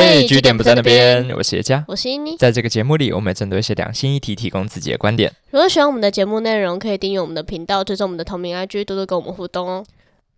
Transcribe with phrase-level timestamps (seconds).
[0.00, 2.34] 嘿，据点不在那边，我是叶佳，我是伊妮。
[2.38, 5.30] 在这个节目里，我们针对一些两性议题提供自己的观点。
[5.50, 9.84] 如果喜欢我们的节目内容，可以订阅我们的频道，追踪我们的同名 IG，多多跟我们互动哦。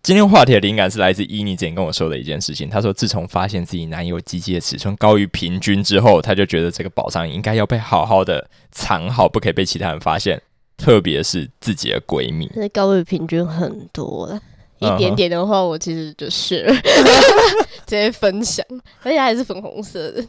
[0.03, 2.69] 今天话题的灵感是来自伊妮之前跟我说的一件事情。
[2.69, 10.43] 她说，自从发现自己男友鸡鸡的尺寸高于平均之后，她就觉得这个宝藏应该要被好好的藏好，不可以被其他人发现，
[10.77, 12.51] 特别是自己的闺蜜。
[12.53, 14.41] 这高于平均很多了。
[14.83, 16.65] 一点点的话，我其实就是
[17.87, 18.65] 直接分享，
[19.03, 20.23] 而且还是粉红色的，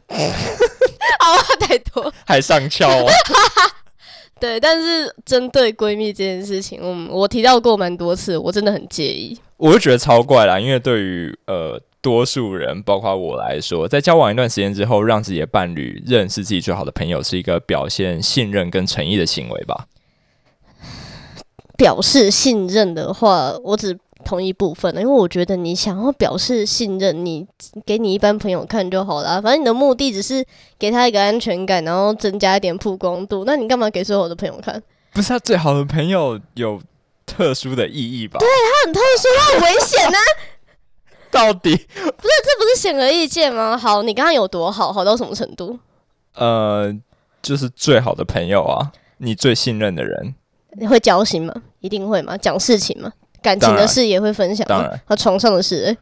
[1.19, 3.07] 好 话太多，还上翘哦。
[4.39, 9.39] 对，但是针对闺蜜这件事情，嗯，我提到过蛮多次，我真的很介意。
[9.55, 19.87] 我就觉得超怪啦，因为对于呃多数人，包括我来说，在交往一段时间之后，让自己的伴侣认识自己最好的朋友，是一个表现信任跟诚意的行为吧。
[21.77, 23.97] 表示信任的话，我只。
[24.23, 27.45] 同一部分的，因为我觉得你想要表示信任，你
[27.85, 29.41] 给你一般朋友看就好了。
[29.41, 30.43] 反正你的目的只是
[30.79, 33.43] 给他一个安全感，然后增加一点曝光度。
[33.45, 34.81] 那你干嘛给所有的朋友看？
[35.11, 36.81] 不是他最好的朋友有
[37.25, 38.39] 特殊的意义吧？
[38.39, 40.17] 对他很特殊，他很危险呢。
[41.29, 43.77] 到底不是这不是显而易见吗？
[43.77, 45.79] 好，你刚刚有多好，好到什么程度？
[46.35, 46.95] 呃，
[47.41, 50.35] 就是最好的朋友啊，你最信任的人。
[50.75, 51.53] 你会交心吗？
[51.81, 52.35] 一定会吗？
[52.37, 53.13] 讲事情吗？
[53.43, 55.95] 感情的事也会分享，当然，和床上的事，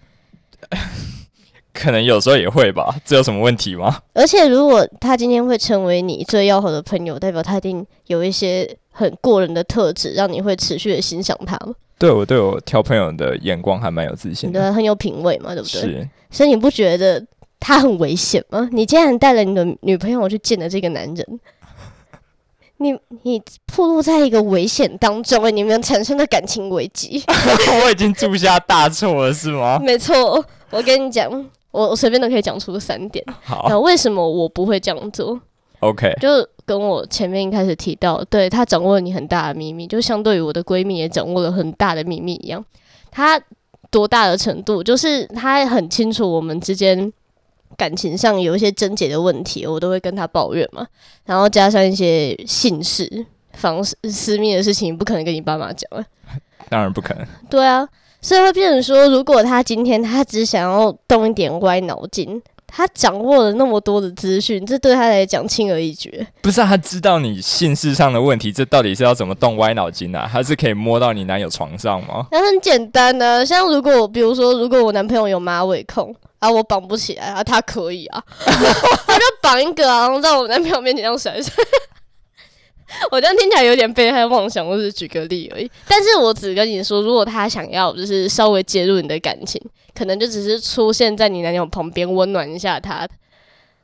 [1.74, 4.00] 可能有时候也会吧，这有什么问题吗？
[4.14, 11.58] 而且，如果他今天会成为你最要好的朋友，代表他一定有一些很过人的特质，让你会持续的欣赏他
[11.98, 15.82] 对我对我挑朋友的眼光还蛮有自信，的，很有品味嘛，对不对？
[15.82, 16.10] 是。
[16.30, 17.24] 所以你不觉得
[17.60, 18.70] 他很危险吗？
[18.72, 21.40] 你竟然带了你的女朋友去见了这个男人。
[22.82, 27.24] 你你暴露在一个危险当中，你们产生的感情危机。
[27.84, 29.80] 我已经铸下大错了，是吗？
[29.80, 31.30] 没错，我跟你讲，
[31.70, 33.24] 我我随便都可以讲出三点。
[33.44, 35.40] 好，那为什么我不会这样做
[35.80, 36.30] ？OK，就
[36.66, 42.66] 跟我前面一开始提到，对他掌握了你很大的秘密，就相对于我的闺蜜也掌握了很大的秘密一样。
[43.12, 43.40] 他
[43.92, 44.84] 多大的程度？
[44.84, 47.14] 就是他很清楚我们之间。
[47.78, 50.86] 感情上有一些症结的问题，我都会跟他抱怨嘛。
[51.26, 56.06] 然后加上一些姓氏、房私密的事情，不可能跟你爸妈讲啊。
[56.70, 57.26] 当然不可能。
[57.50, 57.88] 对啊，
[58.22, 66.26] 所以会变成说，如果他今天他只想要动一点歪脑筋，他掌握了那么多的资讯，这对他来讲轻而易举。
[66.42, 70.30] 不是他知道你姓氏上的问题，这到底是要怎么动歪脑筋啊？
[70.32, 72.28] 他是可以摸到你男友床上吗？
[72.32, 76.16] 那很简单的，像如果比如说，如果我男朋友有马尾控。
[76.42, 81.54] 啊，我绑不起来啊，他可以啊， 他就绑一个啊，然后在我男朋友面前这样甩甩。
[83.10, 85.72] 我这样听起来有点被害妄想，我只是举个例而已。
[85.88, 89.62] 但是我只跟你说，如果他想要就是稍微介入你的感情，
[89.96, 93.08] 可能就只是出现在你男友旁边温暖一下他。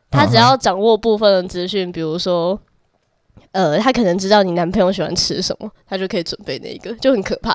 [0.10, 2.60] 他只要掌握部分的资讯，比如说，
[3.52, 7.54] 呃，他可能知道你男朋友喜欢吃什么，他就可以准备那个，就很可怕。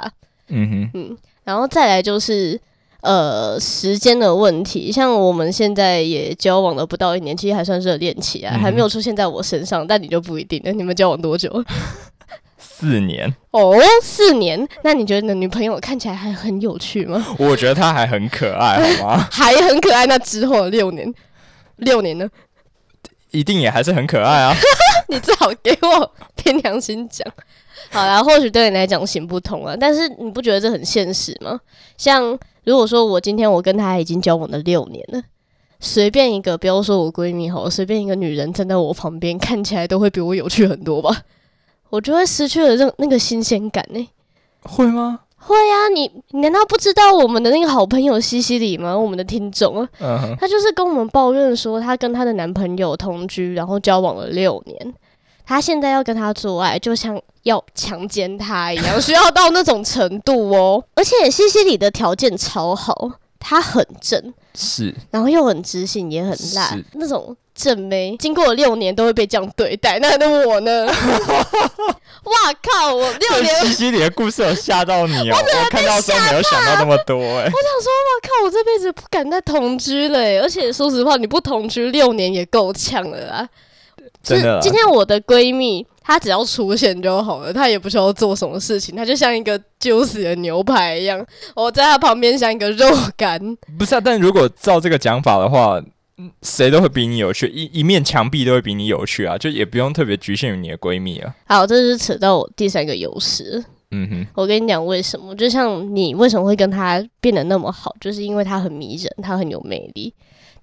[0.48, 2.58] 嗯哼，嗯，然后再来就是。
[3.02, 10.70] 呃，时间的问题，像我们现在也交往了不到一年，其实还算热恋期啊，还没有出现在我身上，但你就不一定了。
[10.70, 11.50] 你们交往多久？
[12.56, 14.68] 四年哦，四年。
[14.84, 17.24] 那你觉得你的女朋友看起来还很有趣吗？
[17.38, 19.26] 我觉得她还很可爱，好吗？
[19.32, 20.06] 还很可爱。
[20.06, 21.12] 那之后六年，
[21.78, 22.28] 六年呢？
[23.32, 24.54] 一定也还是很可爱啊！
[25.08, 27.26] 你最好给我 凭良心讲。
[27.90, 31.58] 好啦，或许对你来讲行不通啊，但是你不觉得这很现实吗？
[31.98, 32.38] 像。
[32.65, 35.23] 如果说我今天我跟他已经交往了六年了，
[35.81, 41.23] 随便一个不要说我闺蜜好，随便一个女人站在我旁边，看起来都会比我有趣很多吧？
[41.91, 44.09] 我就会失去了那那个新鲜感呢？
[44.62, 45.21] 会吗？
[45.37, 45.89] 会啊！
[45.93, 48.97] 你你难道不知道我们的那个好朋友西西里吗？
[48.97, 49.89] 我们的听众啊，
[50.39, 54.94] 他就是跟我们抱怨说，她跟她的男朋友同居，然后交往了六年。
[55.52, 60.82] 他现在要跟他做爱，就像要强奸他一样，需要到那种程度哦。
[60.96, 70.87] 而且西西里的条件超好，他很正，是，然后又很知性，也很烂，那种正妹，经过六年都会被这样对待，那那我呢？
[72.25, 72.32] 哇
[72.62, 72.94] 靠！
[72.94, 77.44] 我 六年西西里的故事有吓到你哦，我看到时候没有想到那么多哎。
[77.44, 77.50] 我想
[77.82, 78.44] 说，哇靠！
[78.44, 83.48] 我这辈子不敢再同居了，而且说实话，你不同居六年也够呛了啊。
[84.24, 91.24] 是今天我的闺蜜，她只要出现就好了，她也不需要做什么事情，她就像一个揪死的牛排一样，
[91.54, 92.86] 我在她旁边像一个肉
[93.16, 93.38] 干。
[93.78, 95.82] 不是啊，但如果照这个讲法的话，
[96.42, 101.34] 谁都会比你有趣，一一面墙壁都会比你有趣啊，就也不用特别局限于你的闺蜜啊。
[101.46, 103.64] 好，这是扯到我第三个优势。
[103.90, 105.34] 嗯哼，我跟你讲为什么？
[105.34, 110.14] 就像你为什么会跟她变得那么好，就是因为她很迷人，她很有魅力。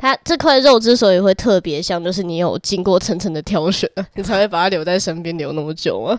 [0.02, 6.18] 它这块肉之所以会特别香，就是你有经过层层的挑选， 你才会把它留在身边留那么久啊。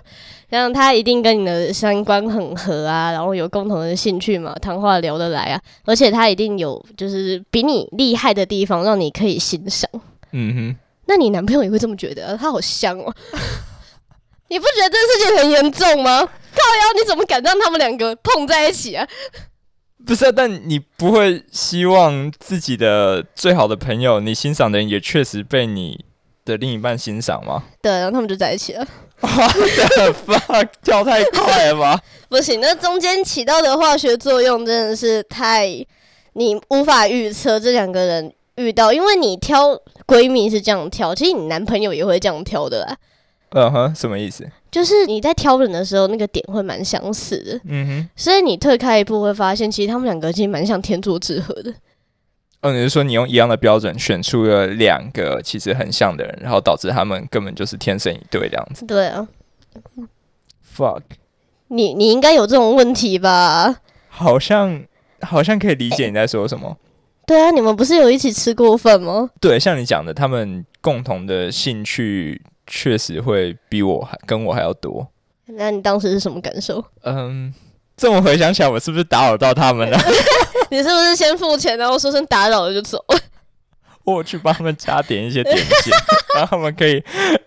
[0.50, 9.88] 像它一定跟你的三观很合啊，然后有共同的兴趣嘛，谈话聊得来啊，而且它一定有就是比你厉害的地方，让你可以欣赏。
[10.32, 10.76] 嗯哼，
[11.06, 12.36] 那你男朋友也会这么觉得？
[12.36, 13.14] 他好香哦，
[14.48, 16.20] 你不觉得这事情很严重吗？
[16.20, 19.08] 靠腰，你怎么敢让他们两个碰在一起啊？
[20.06, 26.04] 不是，但你不会希望自己的最好的朋友，你欣赏的人也确实被你
[26.44, 27.62] 的另一半欣赏吗？
[27.80, 28.86] 对，然后他们就在一起了。
[29.20, 32.00] 哇，fuck，跳太快了吧？
[32.28, 35.68] 不行，那中间起到的化学作用真的是太
[36.32, 37.60] 你无法预测。
[37.60, 42.96] 这两个人遇到，因为你挑闺蜜是这样挑，其实你男朋友也会这样挑的啊。
[43.50, 44.46] 嗯哼，什么意思？
[44.70, 47.60] 就是你在挑人的时候，那个点会蛮相似的。
[47.64, 51.74] 嗯哼，所以你退开一步，会发现其实他们两个其实蛮像天作之合的。
[52.62, 59.26] 哦，你是说你用一样的标准选出了两个其实很像的人，然后导致他们根本就是天生一对这样子对啊
[60.76, 61.00] ，？fuck，
[61.68, 63.80] 你你应该有这种问题吧？
[64.08, 64.84] 好像
[65.22, 66.76] 好像可以理解你在说什么。
[67.26, 69.30] 对啊，你们不是有一起吃过饭吗？
[69.40, 75.06] 对，像你讲的，他们共同的兴趣确实会比我还跟我还要多。
[75.46, 76.82] 那你当时是什么感受？
[77.02, 77.52] 嗯，
[77.96, 79.98] 这么回想起来，我是不是打扰到他们了？
[80.70, 83.04] 你是不是先付钱，然后说声打扰了就走？
[84.04, 85.92] 我去帮他们加点一些点心，
[86.36, 87.02] 让他们可以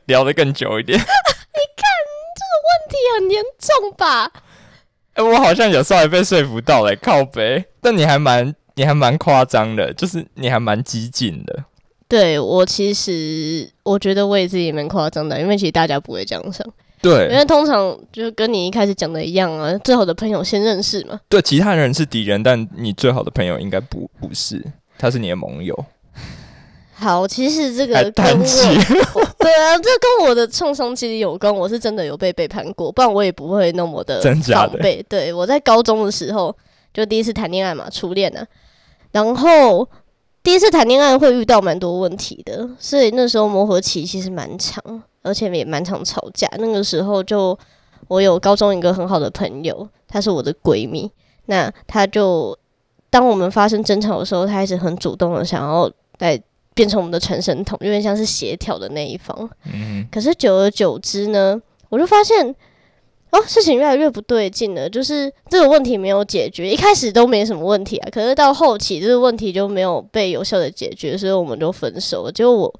[0.05, 0.99] 聊得更久一点。
[0.99, 1.89] 你看
[2.35, 4.31] 这个问题很严重吧？
[5.13, 7.63] 哎、我好像有稍微被说服到了、靠背。
[7.81, 11.63] 但你还蛮，你还蛮夸张的，就是你还蛮激进的。
[12.07, 16.65] 对我其实我觉得我也自己蛮夸张的，因为其实大家不会这样想，
[17.01, 21.19] 对因对为通常就跟你一开始讲的一样啊，最好的朋友先认识嘛。
[21.27, 24.63] 对，其他人是敌人，但你最好的朋友应该不不是，
[24.97, 25.85] 他是你的盟友。
[26.94, 31.53] 好，其实这还个跟我 对啊，这跟我的创伤其实有关。
[31.53, 35.03] 我是真的有被背叛过，不然我也不会那么的真假的防备。
[35.09, 36.55] 对我在高中的时候
[36.94, 38.47] 就第一次谈恋爱嘛，初恋啊，
[39.11, 39.89] 然后
[40.43, 46.49] 第一次谈恋爱会遇到蛮多问题的，所以那时候磨合期其实蛮长，而且也蛮常吵架。
[46.57, 47.57] 那个时候就
[48.09, 51.09] 我有高中一个很好的朋友，她是我的闺蜜，
[51.45, 52.57] 那她就
[53.09, 56.37] 当我们发生争吵的时候，她一直很主动的想要来
[56.73, 59.49] 变成我们的传声筒，有点像是协调的那一方。
[59.73, 61.57] 嗯可是久而久之呢，
[61.87, 62.53] 我就发现，
[63.33, 64.88] 哦，事情越来越不对劲了。
[64.88, 72.31] 就是这个问题没有解决，一开始都没什么问题啊，可是到后期这个问题就没有被有效的解决，所以我们就分手了。
[72.31, 72.74] 结果我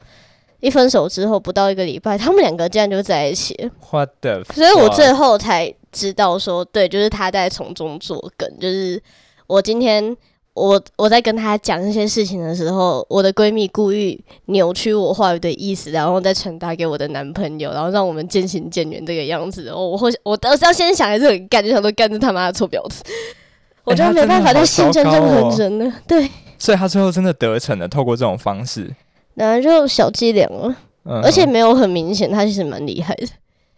[0.60, 3.70] 一分手之后，不到一个礼拜，他们两个竟然就在一起了。
[3.92, 4.44] ，What the？
[4.54, 4.96] 所以我 fuck？
[4.96, 9.02] 最后才知道说，对，就是他在从中作梗，就是
[9.48, 10.16] 我今天。
[10.54, 19.70] 我我在跟她讲这些事情的时候，我的闺蜜故意扭曲我话语的意思，然后再传达给我的男朋友，然后让我们渐行渐远这个样子。
[19.70, 23.04] 哦，我会我当时要先想还是很干，就想说干这他妈的臭婊子，
[23.84, 25.94] 我就他真的没办法再好信任任何哦人了。
[26.08, 26.30] 对，
[26.60, 28.94] 所以她最后真的得逞了，透过这种方式，
[29.34, 30.76] 然后就小伎俩了，
[31.06, 33.28] 嗯，而且没有很明显，她其实蛮厉害的。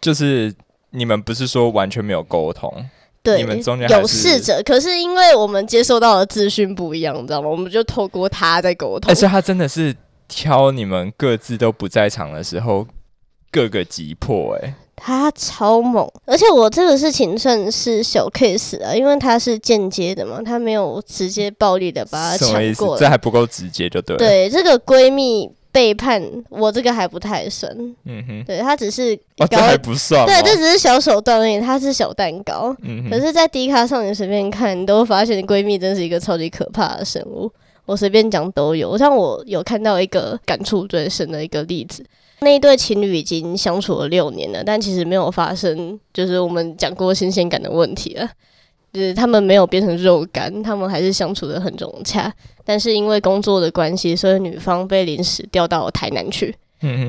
[0.02, 0.54] 就是
[0.92, 2.72] 你们不是说完全没有沟通，
[3.26, 7.50] 对，你们中间还有是试着，可是因为我们接收到的资讯不一样，你知道吗？
[7.50, 9.16] 我们就透过他在沟通但。
[9.16, 9.94] 是他真的是
[10.28, 12.86] 挑你们各自都不在场的时候，
[13.52, 22.38] 各个击破、哎，他超猛，而且我这个事情算是小 case 啊，因为他是间接的嘛，他没有直接暴力的把他？
[22.38, 23.00] 抢过来。
[23.00, 27.70] 这还不够直接就对了。，对，这个闺蜜背叛我，这个还不太算。
[28.06, 32.74] 嗯哼，对他只是哦，这还不算吗，对，这只是小手段而已，他是小蛋糕。
[32.82, 37.52] 嗯哼，可是，在 D 卡上你随便看，你都会发现闺蜜真是一个超级可怕的生物。
[37.86, 42.06] 我随便讲都有，像我有看到一个感触最深的一个例子，
[42.40, 48.30] 那一对情侣已经相处了六年了，但其实没有发生就是我们讲过新鲜感的问题了，
[48.96, 52.34] 就是他们没有变成肉干，他们还是相处的很融洽。
[52.64, 56.56] 但是因为工作的关系，所以女方被临时调到台南去，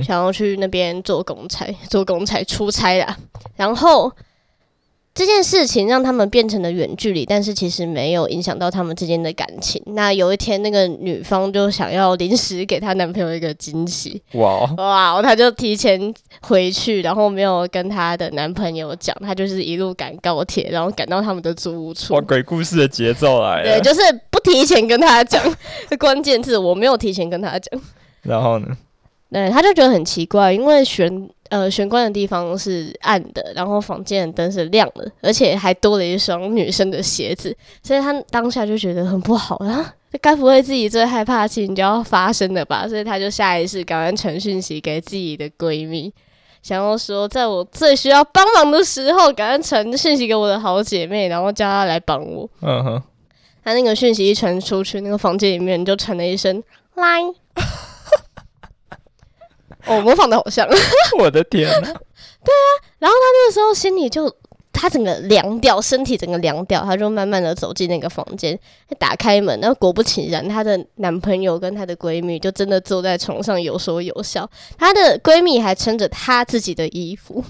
[0.04, 3.16] 想要去那边做公差，做公差出差啦。
[3.54, 4.12] 然后
[5.16, 9.82] 这件事情让他们变成了远距离，但是其实没有影响到他们之间的感情。
[9.86, 22.20] 那有一天，那个女方就想要临时给她男朋友一个惊喜，哇哦，哇，她就提前回去，然后没有跟她的男朋友讲，她就是一路赶高铁，然后赶到他们的租屋处哇，。
[22.20, 25.42] 鬼故事的节奏来了对，就是不提前跟他讲，
[25.98, 27.80] 关键字我没有提前跟他讲。
[28.20, 28.66] 然后呢？
[29.30, 39.94] 对，他就觉得很奇怪，因为玄呃玄关的地方是暗的，然后房间的灯是亮的，而且还多了一双女生的鞋子，所以他当下就觉得很不好啊。
[40.22, 42.88] 该不会自己最害怕的事情就要发生了吧？
[42.88, 46.10] 所以他就下意识赶快传讯息给自己的闺蜜，
[46.62, 52.48] 想要说在我最需要帮忙的时候，赶快传讯息给我的好姐妹，然后叫她来帮我。
[52.62, 53.02] 嗯哼，
[53.62, 56.62] 她那个讯息一传出去，那个房间里面就传了一声
[56.96, 57.20] “来”，
[59.86, 60.68] 哦，模仿的好像。
[61.18, 61.88] 我的天呐！
[62.98, 64.32] 然后他那个时候心里就，
[64.72, 68.58] 他整个凉掉，身体整个凉掉，他就慢慢的走进那个房间，
[68.98, 77.44] 打开门，然后果不其然，她的男朋友跟她的闺蜜就真的坐在床上有说有笑，她的闺蜜还穿着她自己的衣服，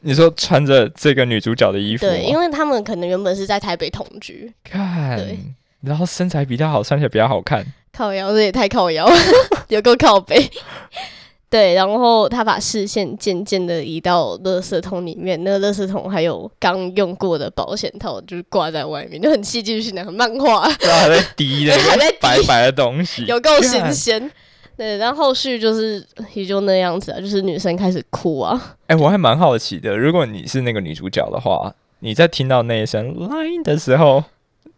[0.00, 5.38] 你说穿着这个女主角的衣服吗，对，因为他们可能原本是在台北同居，看对，
[5.82, 7.64] 然后身材比较好，穿起来比较好看。
[7.92, 9.08] 靠腰这也太靠腰，
[9.68, 10.48] 有够靠背。
[11.50, 22.18] 对，然后他把视线渐渐的移到垃圾桶里面，那个垃圾桶还有刚用过的保险套，就是挂在外面，就很戏剧性的，很漫画，然后 还在滴的还在滴。
[22.20, 24.30] 白白的东西，有够新鲜。
[24.76, 34.22] 对，然后后续就是也就那样子啊，就是女生开始哭啊，哎、我还蛮好奇的，如果你是那个女主角的话，你在听到那一声 line 的时候，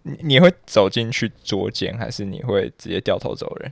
[0.04, 3.70] 你你会走进去捉奸，还是你会直接掉头走人？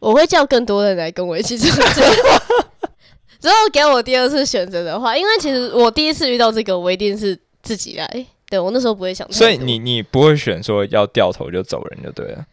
[0.00, 2.42] 我会叫更多人来跟我一起做这个。
[3.40, 8.26] 如果给我第二次选择的话，因为其实我第一次遇到这个，我一定是自己来。
[8.50, 12.44] 对我那时候不会想所以你你不会选说要掉头就走人就对了。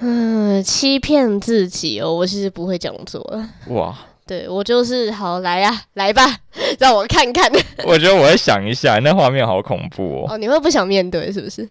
[0.00, 3.74] 嗯欺骗自己哦，我其实不会这样做的。
[3.74, 6.36] 哇，对我就是好来呀、来吧，
[6.78, 7.50] 让我看看。
[7.84, 10.34] 我觉得我会想一下，那画面好恐怖哦。
[10.34, 11.68] 哦，你会不想面对是不是？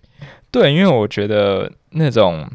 [0.52, 2.50] 对，因为我觉得那种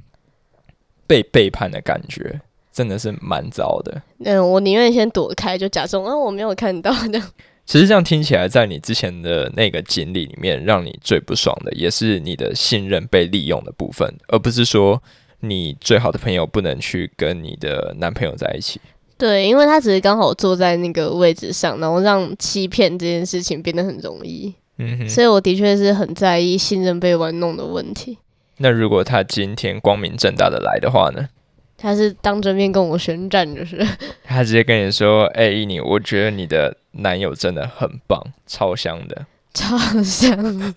[1.07, 2.41] 被背叛的感觉
[2.75, 4.03] 真的是蛮糟的。
[4.25, 7.31] 嗯，我宁愿先躲开，就假装啊我没有看到这样。
[7.65, 15.03] 其实这样听起来，在你之前的那个经历里面，让你最不爽的也是你的信任被利用的部分，而不是说
[15.41, 18.81] 你最好的朋友不能去跟你的男朋友在一起。
[19.17, 28.19] 对，因为他只是刚好坐在那个位置上，然后让欺骗这件事情变得很容易，嗯哼，所以我的确是很在意信任被玩弄的问题。
[28.59, 31.29] 那如果他今天光明正大的来的话呢？
[31.77, 33.87] 他是当着面跟我宣战，就是
[34.25, 39.27] 他直接跟你说：“哎、依妮，我觉得你的男友真的很棒，超香的。
[39.53, 40.37] 超香
[40.73, 40.75] 的。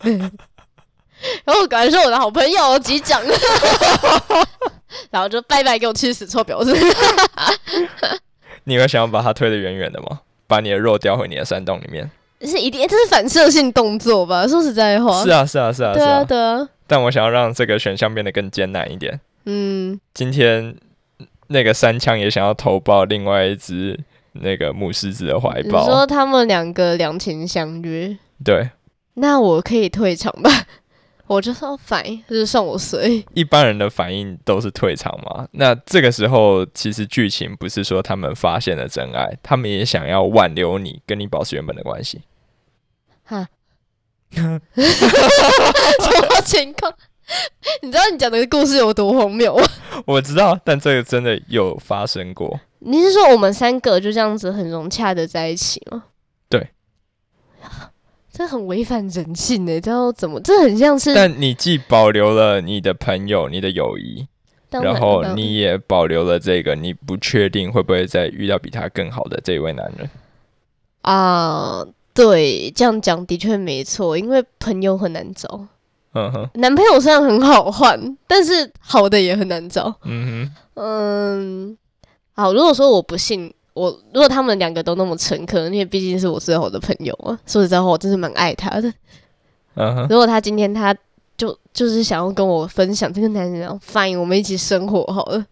[1.46, 3.22] 然后我赶快说我的好朋友击掌，
[5.10, 6.76] 然后就拜拜给我去死臭婊子。
[8.66, 10.20] 你会想要把他推得远远的吗？
[10.46, 12.10] 把你的肉叼回你的山洞里面？
[12.42, 14.46] 是一定，这是反射性动作吧？
[14.48, 16.24] 说实在话，是啊，是啊，是啊，是对啊，啊。
[16.24, 19.20] 对啊，但我想要让这个选项变得更艰难一点。
[19.46, 20.76] 嗯，今天
[21.48, 24.00] 那个三枪也想要投抱另外一只
[24.34, 25.86] 那个母狮子的怀抱你。
[25.86, 28.70] 说他们两个两情相悦，对，
[29.16, 30.50] 那我可以退场吧？
[31.28, 33.26] 我就说 fine，就是算我随。
[33.34, 35.46] 一般人的反应都是退场嘛。
[35.52, 42.22] 那这个时候，其实剧情不是说他们发现了真爱，他们也想要挽留你，跟你保持原本的关系。
[43.26, 43.46] 哈，
[44.32, 44.42] 什
[46.30, 46.94] 么情况？
[47.82, 49.64] 你知道你讲的故事有多荒谬吗？
[50.06, 52.60] 我知道，但这个真的有发生过。
[52.80, 56.06] 你是说我们三个就这样子很融洽的在一起吗？
[56.48, 56.70] 对，
[58.32, 60.40] 这很违反人性诶，这要怎么？
[60.42, 64.28] 这很像是，但你既保留了你的朋友、你的友谊，
[64.70, 70.10] 然然后你也保留了这个你不确定会不会再遇到比他更好的这一位男人。
[71.02, 75.68] 啊，对，这样讲的确没错，因为朋友很难找，
[76.18, 79.94] 嗯哼，男朋友虽然很好换，但是好的也很难找。
[80.04, 81.78] 嗯哼嗯，
[82.34, 88.90] 好，如果说我不信，我如果他们两个都那么诚恳，因为毕竟是我最好的朋友啊，说实在话，我真是蛮爱他的。
[88.90, 88.94] 哼，
[89.76, 90.96] 嗯哼，如果他今天他
[91.38, 95.46] 就就是想要跟我分享这个男人然后，fine，我们一起生活好了。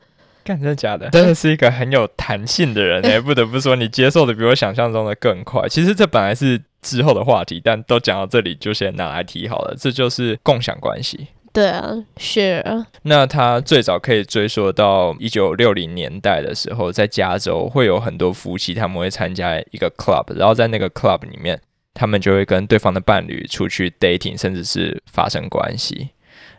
[0.44, 1.10] 干真的假的？
[1.10, 5.68] 真的是一个很有弹性的人哎、不得不说，你接受的比我想象中的更快。
[5.68, 9.76] 其实这本来是之后的话题，但都讲到这里，就先拿来提好了。
[9.76, 11.28] 这就是共享关系。
[11.52, 21.60] 对啊，sure 啊，那它最早可以追溯到一九六零年代的时候，在加州会有很多夫妻，他们会参加一个 club，然后在那个 club 里面，
[21.94, 26.10] 他们就会跟对方的伴侣出去 dating，甚至是发生关系。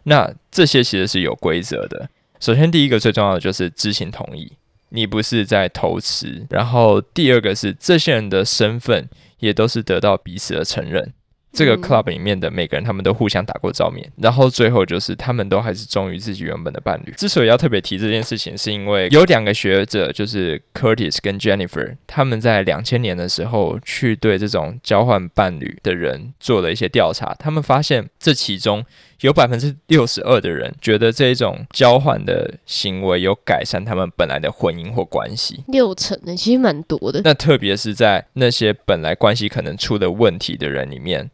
[0.04, 2.08] 那这些其实是有规则的。
[2.40, 4.52] 首先，第一个最重要的就是知情同意，
[4.88, 6.46] 你不是在偷吃。
[6.48, 9.06] 然后，第二个是这些人的身份
[9.38, 11.12] 也都是得到彼此的承认。
[11.52, 17.12] 这个嗯 club 里面的每个人，他们都互相打过照面，然后最后就是他们都还是忠于自己原本的伴侣。
[17.12, 28.84] 之所以要特别提这件事情，是因为有两个学者，就是 Curtis 跟 Jennifer，他们在两千年的时候去对这种交换伴侣的人做了一些调查，他们发现这其中
[29.20, 35.64] 有百分之六十二的人觉得这种交换的行为有改善他们本来的婚姻或关系。
[35.68, 37.20] 六成呢，其实蛮多的。
[37.24, 41.30] 那特别是在那些本来关系可能出的问题的人里面，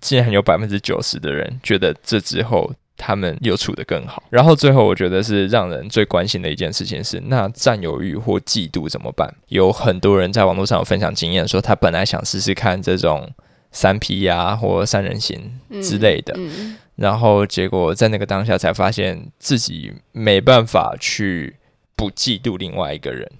[0.00, 4.22] 竟然有百分之九十的人觉得这之后他们又处得更好。
[4.30, 9.32] 然后最后，我觉得是让人最关心的一件事情是，那占有欲或嫉妒怎么办？
[9.48, 13.30] 有很多人在网络上有分享经验，说他本来想试试看这种
[13.70, 16.34] 三 P 呀或三人行之类的。
[16.36, 21.56] 嗯，然后结果在那个当下才发现自己没办法去
[21.94, 23.30] 不嫉妒另外一个人，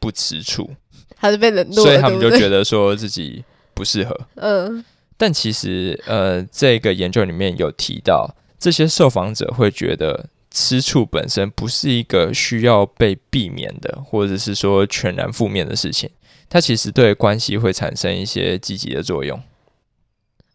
[0.00, 0.68] 不吃醋，
[1.16, 4.20] 还是被冷落了，所以他们就觉得说自己不适合。
[4.36, 4.84] 嗯
[5.16, 16.10] 但其实，呃，这个研究里面有提到，这些受访者会觉得吃醋本身不是一个需要被避免的，或者是说全然负面的事情，
[16.48, 19.40] 它其实对关系会产生一些积极的作用。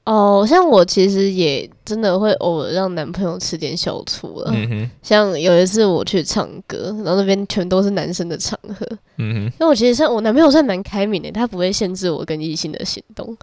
[0.09, 4.51] 哦，像我其实也真的会偶尔让男朋友吃点小醋了。
[4.51, 8.87] 嗯哼，像有一次我去唱歌，然后那边全都是男生的场合，
[9.17, 9.41] 嗯哼。
[9.43, 13.37] 因为我其实算我男朋友算蛮开明的，他不会限制我跟异性的行动。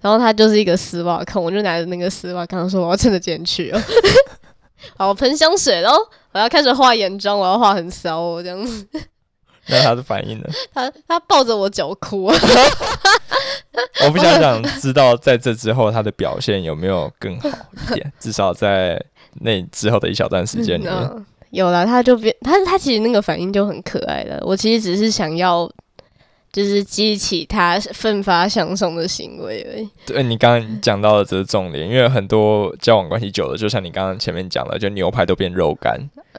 [0.00, 3.82] 然后他就是一个丝袜控，我就拿着那个丝袜跟他说我要趁着今天去哦。
[4.96, 5.90] 好，我喷香水喽，
[6.32, 8.86] 我要开始化眼妆，我要画很骚哦，这样子。
[9.66, 10.48] 那他的反应呢？
[10.72, 12.34] 他他抱着我脚哭啊，
[14.06, 19.02] 我不想想知道在这之后他的表现有没有更好一点，至少在
[19.40, 20.94] 那之后的一小段时间里面。
[20.94, 24.40] 嗯有了，他就变他他其实那个反应就很可爱了。
[24.46, 25.68] 我其实只是想要
[26.52, 29.88] 就是激起他奋发向上的行为而已。
[30.06, 35.98] 对你刚刚讲到的这是重点，因为很多交往关系久了，就像你刚刚前面讲的，就牛排都变肉干，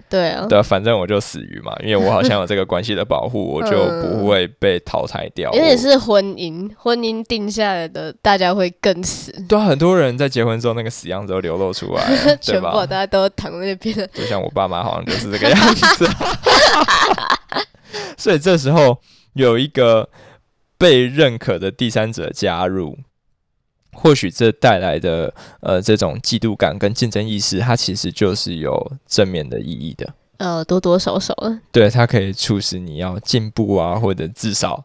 [0.09, 5.49] 对啊，对啊，反正我就死鱼嘛，因为我好像有这个关系的保护，我就不会被淘汰掉。
[5.51, 12.03] 我因为是婚姻，婚姻定下来的，大家会更死，对啊，很多人在结婚之后那个死样子都流露出来
[12.41, 12.97] 全部吧大？
[12.97, 13.95] 家都躺在那边。
[14.13, 16.09] 就像我爸妈好像就是这个样子，
[18.17, 18.97] 所以这时候
[19.33, 20.09] 有一个
[20.77, 22.97] 被认可的第三者加入，
[23.93, 30.13] 或许这带来的呃这种嫉妒感跟竞争意识，它其实就是有正面的意义的。
[30.37, 34.83] 呃，多多少少的，对，它可以促使你要进步啊，或者至少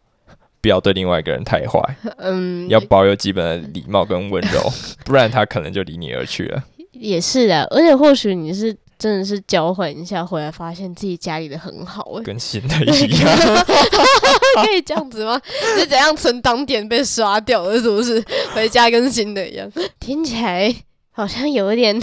[0.61, 1.81] 不要对另外一个人太坏，
[2.19, 4.61] 嗯，要保有基本的礼貌跟温柔，
[5.07, 6.63] 不然他可能就离你而去了。
[6.93, 7.67] 也是啊。
[7.71, 13.37] 而且或许你是真的是交换一下，回来发现自己家里的很好、欸，跟新的一样。
[14.65, 15.41] 可以这样子吗？
[15.77, 18.25] 是怎样存档点被刷掉了，是不是？
[18.55, 20.75] 回家跟新的一样，听起来
[21.11, 22.01] 好像有一点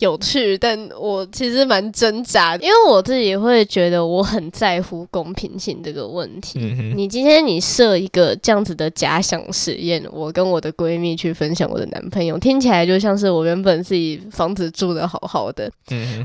[0.00, 6.58] 有趣，但我其实蛮挣扎的，因为我自己会觉得我很在乎公平性这个问题。
[6.60, 15.70] 嗯，你今天你设一个这样子的假想实验，我跟我的闺蜜去分享我的男朋友，听起来就像是我原本自己房子住的好好的，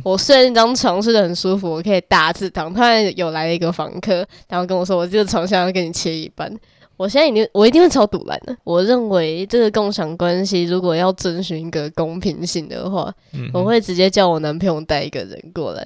[0.03, 2.73] 我睡那张床睡得很舒服，我可以大字躺。
[2.73, 6.51] 突然有来了一个房客，然后跟我说我这个床想要跟你切一半。
[6.97, 8.55] 我现在一定，我一定会超堵烂的。
[8.63, 15.85] 我认为这个共享关系如果要遵循一个公平性的话，嗯我会直接叫我男朋友带一个人过来。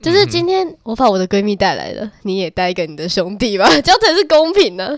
[0.00, 4.96] 就是今天我把我的闺蜜带来了，你也带一个你的兄弟吧， 这样才是公平呢、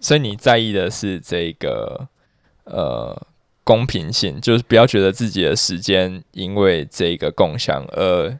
[0.00, 2.08] 所以你在意的是这个
[2.64, 3.14] 呃
[3.62, 8.38] 公平性，就是不要觉得自己的时间因为这个共享而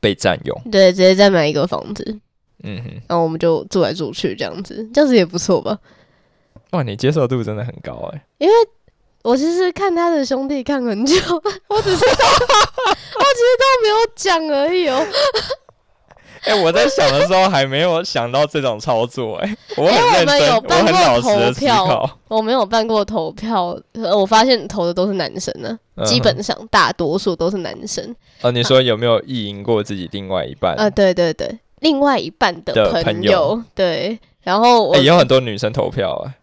[0.00, 0.58] 被占用。
[0.72, 2.18] 对，直接再买一个房子，
[2.64, 5.78] 嗯哼，然后我们就住来住去这样子，这样子也不错吧？
[6.72, 8.54] 哇，你接受度真的很高哎、因为
[9.22, 11.14] 我其实看他的兄弟看很久，
[11.68, 15.06] 我只是都，我只是都没有讲而已哦。
[16.44, 22.18] 哎、我在想的时候还没有想到这种操作哎、我很因为我们认真，我很有办过老实的思投票考。
[22.28, 28.14] 我没有办过投票，呃我发现投的都是男生呢，嗯基本上大多数都是男生。
[28.42, 30.74] 哦，你说有没有意淫过自己另外一半？
[30.76, 33.62] 啊，对对对，另外一半的的朋朋友。
[33.74, 36.34] 对，然后我、哎、有很多女生投票啊、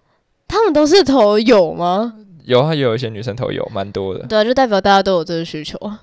[0.47, 2.13] 他们都是投有吗？
[2.45, 4.25] 有啊，也有一些女生投有，蛮多的。
[4.27, 6.01] 对啊，就代表大家都有这个需求啊，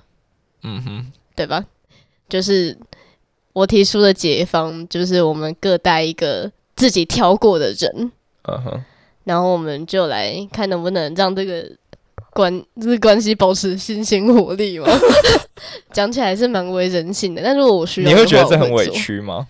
[0.63, 1.63] 嗯哼，对吧？
[2.27, 2.77] 就是
[3.53, 8.11] 我提出的解方，就是我们各带一个自己挑过的人，
[8.43, 8.83] 嗯哼，
[9.23, 11.69] 然后我们就来看能不能让这个
[12.33, 14.87] 关 就是关系保持新鲜活力嘛。
[15.93, 18.89] 讲起来是蛮为人性的，但如果我需要，你会觉得这很委？
[18.89, 19.47] 屈吗？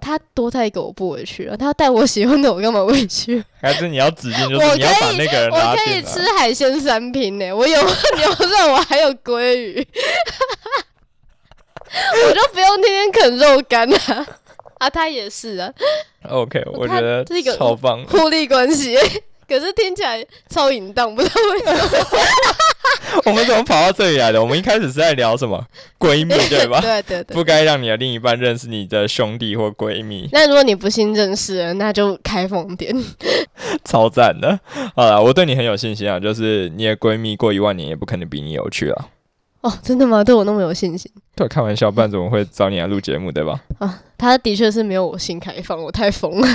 [0.00, 3.42] 他多带一个我不委屈啊，他带我喜欢的我干嘛委屈？
[3.62, 6.20] 还是你要指定就我是你要把可以那个人拉我可以吃？
[6.38, 9.86] 海鲜三拼呢，我有牛肉， 我还有鲑鱼，
[12.26, 14.26] 我就不用天天啃肉干啊。
[14.78, 15.72] 啊，他也是啊
[16.28, 18.04] ，OK，我觉得这个超棒。
[18.04, 18.98] 互利关系。
[19.48, 22.06] 可是听起来超淫荡，不知道为什么。
[23.26, 24.42] 我们怎么跑到这里来的？
[24.42, 25.64] 我们一开始是在聊什么
[25.98, 26.80] 闺蜜， 对吧？
[26.80, 27.34] 对对对。
[27.34, 30.28] 不该让你的另一半认识你的兄弟或闺蜜。
[30.32, 32.94] 那如果你不幸认识了，那就开放点。
[33.84, 34.58] 超赞的。
[34.96, 39.08] 好了，我对你很有信心啊，就是你的闺蜜过一万年也不可能比你有趣啊。
[39.64, 40.22] 哦，真的吗？
[40.22, 41.10] 对我那么有信心？
[41.34, 43.58] 对，开玩笑，不然怎么会找你来录节目，对吧？
[43.80, 46.48] 啊，他的确是没有我心开放，我太疯了。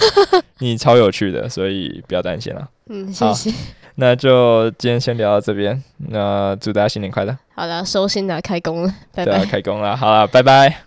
[0.60, 2.66] 你超有趣的，所以不要担心了。
[2.88, 3.52] 嗯，谢谢。
[3.96, 7.36] 那就今天先聊到这边，那祝大家新年快乐。
[7.54, 9.44] 好了，收心了，开工了，拜拜。
[9.44, 10.84] 开工了，好了，拜拜。